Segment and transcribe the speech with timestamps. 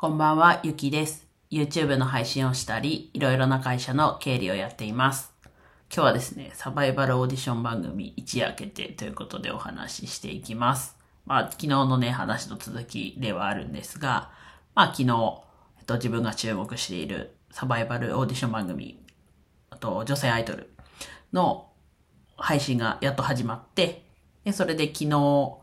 [0.00, 1.26] こんばんは、ゆきです。
[1.50, 5.30] YouTube の配信をしたり、いろいろな会社の経理をやっています。
[5.94, 10.96] 今日はですね、サバイバルオーディション番組一夜明けてということでお話ししていきます。
[11.26, 14.30] まあ、昨日のね、話の続きではあるんですが、
[14.74, 15.42] まあ、昨日、
[15.80, 19.04] えっと、自分が注目しているサバイバルオーディション番組、
[19.68, 20.72] あと、女性アイドル
[21.34, 21.68] の
[22.38, 24.06] 配信がやっと始まって、
[24.44, 25.58] で、それで昨日、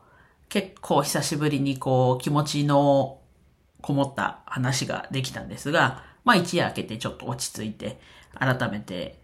[0.47, 3.21] 結構久しぶりにこう、気持ちの
[3.87, 8.01] こもった話ができたんですが、まあ一夜明けてちょっと落ち着いて、
[8.37, 9.17] 改めて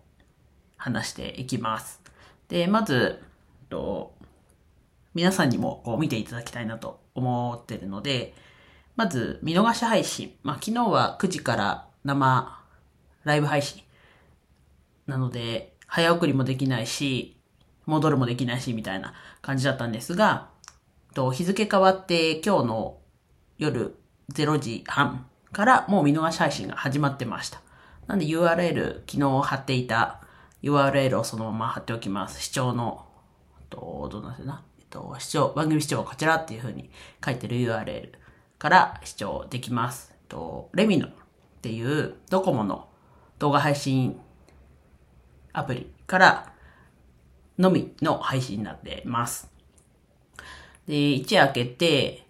[0.78, 2.02] 話していきます。
[2.48, 3.22] で、まず、
[3.70, 4.16] と
[5.14, 8.34] 皆さんにもこう見ていただきたいなと思ってるので、
[8.96, 10.34] まず見逃し配信。
[10.44, 12.58] まあ昨日は9時から生
[13.26, 13.84] ライブ配信。
[15.08, 17.38] なので、早送りもできないし、
[17.86, 20.48] 戻るもできないし、みたいな感じだったんですが、
[21.14, 23.00] と日付変わって今日の
[23.58, 23.98] 夜
[24.32, 27.62] 0時半からもう見逃し配信が始まってました。
[28.08, 30.22] なんで URL、昨日貼っていた
[30.62, 32.42] URL をそのまま貼っておきます。
[32.42, 33.06] 視聴の、
[33.70, 34.64] とどうなんですな？
[34.80, 36.90] えっと、視聴、番組視聴はこちらっていう風に
[37.24, 38.12] 書いてる URL
[38.60, 40.12] から視聴できます。
[40.14, 41.12] えっと、レミノっ
[41.62, 42.88] ていうドコモの
[43.40, 44.20] 動画配信
[45.52, 46.54] アプリから
[47.58, 49.50] のみの配信になってます。
[50.88, 52.23] で、一夜明けて、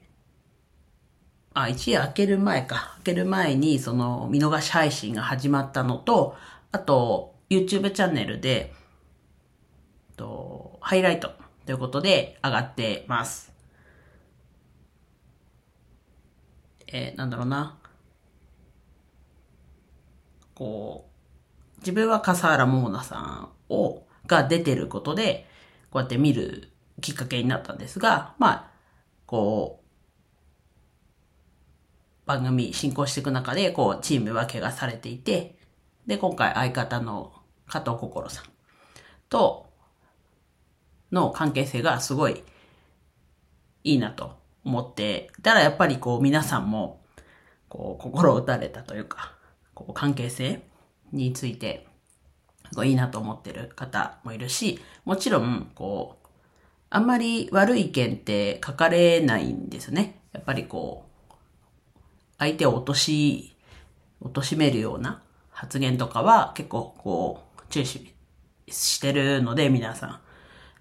[1.54, 2.96] あ、一夜明ける前か。
[3.00, 6.36] 明ける前に、その、見逃し配信が始まったのと、
[6.72, 8.74] あと、YouTube チャンネルで、
[10.18, 11.32] と、ハイライト
[11.66, 13.54] ということで上がってます。
[16.88, 17.78] えーなんだろうな。
[20.56, 21.10] こ
[21.78, 25.48] う、自分は笠原桃奈さんを、が出てることで、
[25.92, 26.70] こうやって見る
[27.02, 28.72] きっかけになったんですが、まあ、
[29.26, 29.83] こう、
[32.26, 35.58] 番組進行していく中で、こう、チーム分けがされていて、
[36.08, 37.34] で、今回相方の
[37.68, 38.46] 加藤心さん
[39.30, 39.70] と
[41.12, 42.44] の関係性がすごい
[43.84, 47.02] いいなと思って、たらやっぱりこう皆さんも、
[47.70, 49.36] こう、心打たれたというか、
[49.74, 50.64] こう、関係性
[51.12, 51.88] について、
[52.76, 56.28] こういいなと思ってる方もいるし、もちろん、こう、
[56.90, 60.22] あんまり悪い意見って書かれないんですね。
[60.32, 61.13] やっぱりこう、
[62.44, 63.56] 相手を落とし、
[64.22, 68.14] 貶としめるような発言とかは結構こう、注視
[68.68, 70.20] してるので、皆さん。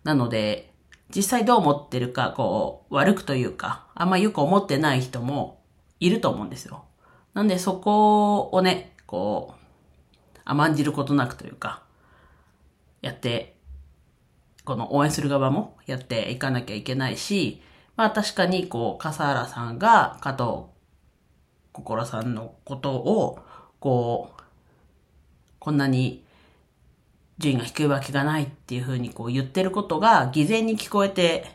[0.02, 0.72] なので、
[1.14, 5.62] 実際どう思ってるか、こう、悪くというか、あんまよく思ってない人も
[6.00, 6.84] いると思うんですよ。
[7.32, 11.84] なんでそこをね、こう、甘んじることなくというか、
[13.02, 13.56] やって、
[14.64, 17.62] この応援する側もやっていかなきゃいけないし、
[17.94, 20.71] まあ確かにこう、笠原さんが加藤
[21.72, 23.38] 心さんのことを、
[23.80, 24.42] こう、
[25.58, 26.24] こんなに
[27.38, 31.46] 順位が低いわけがないっていうふうにこう言ってることが偽善に聞こえて、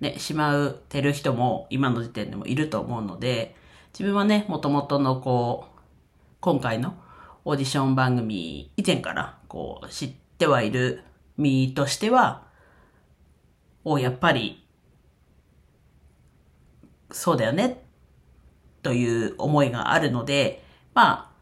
[0.00, 3.54] ね、しまうてる人も今の時点でもいると思うので、
[3.92, 5.80] 自分はね、もともとのこう、
[6.40, 6.94] 今回の
[7.44, 11.02] オーディション番組以前からこう知ってはいる
[11.36, 12.42] 身としては、
[13.84, 14.64] おやっぱり、
[17.10, 17.81] そうだよね、
[18.82, 20.62] という思いがあるので、
[20.94, 21.32] まあ、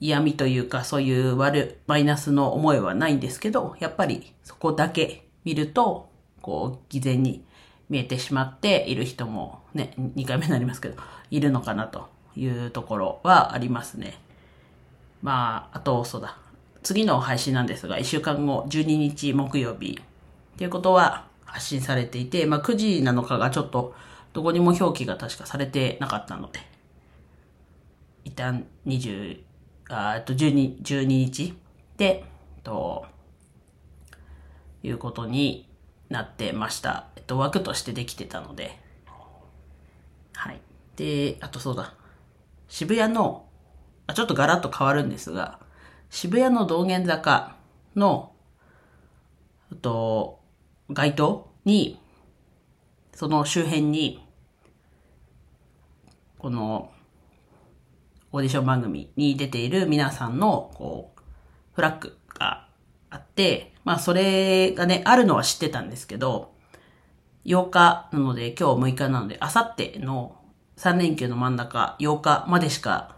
[0.00, 6.08] 嫌味というかそういう悪、マイナスの思いはないんですけど、やっぱりそこだけ見ると、
[6.40, 7.44] こう、偽善に
[7.88, 14.18] 見えてしまっている人もね、2回目になりますけど、いるのかなというところはありますね。
[15.22, 16.38] まあ、あと、そうだ。
[16.82, 20.00] 次の配信なんですが、1週間後、12日木曜日
[20.54, 23.94] っていうことは発信されていて、まあ9時なのかがちょっと、
[24.38, 26.60] どこにも表記が確かされてなかったので、
[28.22, 29.40] 一旦20、
[29.88, 31.58] あえっと、12、12日
[31.96, 32.24] で、
[32.62, 33.04] と、
[34.84, 35.68] いうことに
[36.08, 37.08] なってました。
[37.16, 38.78] えっと、枠としてできてたので、
[40.34, 40.60] はい。
[40.94, 41.94] で、あとそうだ。
[42.68, 43.44] 渋谷の、
[44.06, 45.58] あちょっとガラッと変わるんですが、
[46.10, 47.56] 渋谷の道玄坂
[47.96, 48.30] の、
[49.82, 50.38] と、
[50.90, 52.00] 街灯に、
[53.18, 54.27] その周辺に、
[56.38, 56.90] この、
[58.30, 61.20] オーディション番組に出ている皆さんの、こう、
[61.74, 62.68] フラッグが
[63.10, 66.52] あって、まあそれがね、あるのは知ってたんですけど、
[67.44, 70.36] 8日なので、今日6日なので、あさっての
[70.76, 73.16] 3連休の真ん中、8日までしか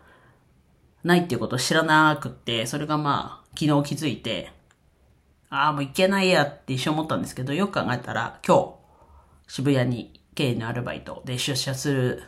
[1.05, 4.53] ないっていうことを知らなくって、それがまあ、昨日気づいて、
[5.51, 8.75] ああ、もう行けないやって一瞬思ったんですけど、よく考えたら、今日、
[9.49, 12.23] 渋谷に経営のアルバイトで出社する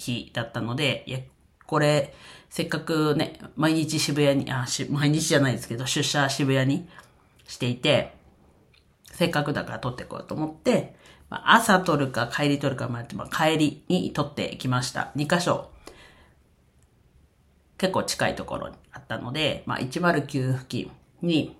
[0.00, 1.18] 日だったので、いや
[1.66, 2.14] これ、
[2.48, 6.88] せっかくね、毎日渋谷に、あ、し毎日じゃないですけど、出社渋谷に
[7.46, 8.14] していて、
[9.12, 10.96] せっかくだから撮っていこうと思って、
[11.28, 15.12] まあ、朝撮るか帰り撮るか迷って、まあ、帰りに撮ってきました。
[15.16, 15.70] 2箇所。
[17.78, 20.90] 結構近いところにあったので、まあ、109付近
[21.22, 21.56] に、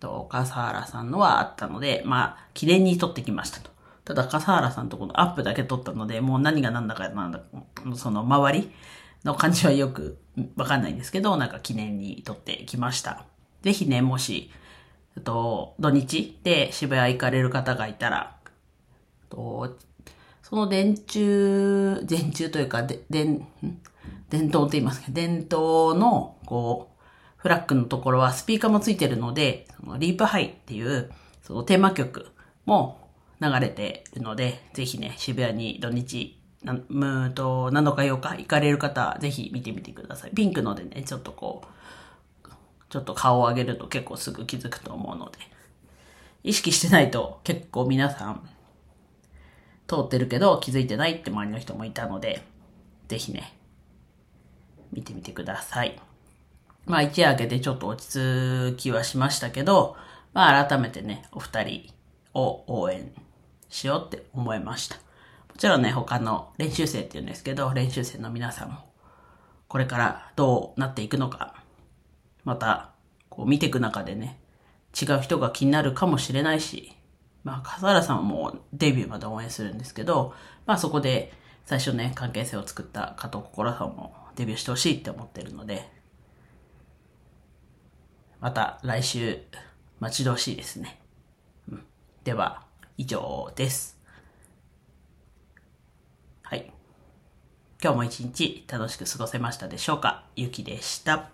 [0.00, 3.73] と、笠原さんのはあったので、まあ、記念に撮ってきましたと。
[4.04, 7.40] ただ、笠原さんとこのアップだけ撮ったので、もう何が何だかなんだ、
[7.96, 8.70] その周り
[9.24, 10.18] の感じはよく
[10.56, 13.24] わかんないんですけど、なんか記念に撮ってきました。
[13.62, 14.50] ぜひね、もし、
[15.22, 18.36] と、土日で渋谷行かれる方がいたら、
[19.30, 19.76] と、
[20.42, 23.46] その電柱、電柱というか、で、電、
[24.28, 27.02] 伝統って言いますけど、伝統の、こう、
[27.36, 31.10] フラッグのところはスピーカーもついてるので、そのリープハイっていう、
[31.42, 32.32] そのテーマ曲
[32.66, 33.03] も
[33.44, 40.30] 流れてるので、ぜひね、渋谷に土日、な、むと、7日8日行かれる方、ぜひ見てみてください。
[40.30, 42.48] ピンクのでね、ちょっとこう、
[42.88, 45.38] ちょっと顔を上げると結構すぐ気づくと思うので、
[46.42, 48.48] 意識してないと結構皆さん、
[49.86, 52.42] 通ってるけど気づいてないって周りの人もいたので、
[53.08, 53.54] ぜひね、
[54.92, 56.00] 見てみてください。
[56.86, 58.12] まあ一夜明けてちょっと落ち
[58.76, 59.96] 着きはしましたけど、
[60.32, 61.92] まあ改めてね、お二人
[62.32, 63.12] を応援
[63.68, 64.96] しようって思いました。
[64.96, 65.02] も
[65.58, 68.78] ちろんね、他の練習生って言うんですけど、練習生の皆さんも、
[69.68, 71.62] これからどうなっていくのか、
[72.44, 72.90] また、
[73.28, 74.40] こう見ていく中でね、
[75.00, 76.92] 違う人が気になるかもしれないし、
[77.42, 80.34] まあ、笠原さんもデビューまで応援するんですけど、
[80.66, 81.32] まあそこで
[81.66, 85.90] 最初ね、関係性を作った加藤心さんもデビューしてほしいって思ってるので、
[88.40, 89.40] また来週
[90.00, 91.00] 待ち遠しいですね。
[91.70, 91.84] うん、
[92.24, 92.62] では、
[92.96, 93.98] 以上です。
[96.42, 96.72] はい。
[97.82, 100.24] 今日も一日楽しく過ごせましたでしょうか？
[100.36, 101.33] ゆきでした。